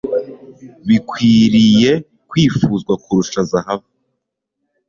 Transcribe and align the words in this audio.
bikwiriye 0.87 1.91
kwifuzwa 2.29 2.93
kurusha 3.03 3.39
zahabu 3.51 3.87